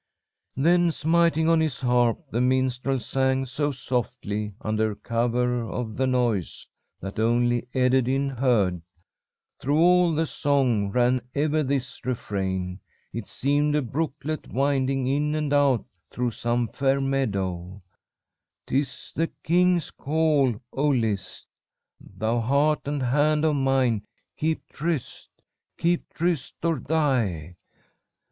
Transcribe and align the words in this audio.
"Then 0.57 0.89
smiting 0.91 1.47
on 1.47 1.59
his 1.59 1.79
harp, 1.79 2.25
the 2.31 2.41
minstrel 2.41 2.97
sang, 2.97 3.45
so 3.45 3.71
softly 3.71 4.55
under 4.59 4.95
cover 4.95 5.61
of 5.61 5.95
the 5.95 6.07
noise, 6.07 6.65
that 6.99 7.19
only 7.19 7.67
Ederyn 7.75 8.27
heard. 8.35 8.81
Through 9.59 9.77
all 9.77 10.15
the 10.15 10.25
song 10.25 10.89
ran 10.89 11.21
ever 11.35 11.61
this 11.61 12.03
refrain. 12.03 12.79
It 13.13 13.27
seemed 13.27 13.75
a 13.75 13.83
brooklet 13.83 14.47
winding 14.51 15.05
in 15.05 15.35
and 15.35 15.53
out 15.53 15.85
through 16.09 16.31
some 16.31 16.67
fair 16.69 16.99
meadow: 16.99 17.79
"''Tis 18.65 19.13
the 19.15 19.27
king's 19.43 19.91
call. 19.91 20.59
O 20.73 20.87
list! 20.87 21.45
Thou 21.99 22.39
heart 22.39 22.87
and 22.87 23.03
hand 23.03 23.45
of 23.45 23.55
mine, 23.55 24.07
keep 24.35 24.67
tryst 24.69 25.29
Keep 25.77 26.11
tryst 26.15 26.55
or 26.63 26.79
die!' 26.79 27.55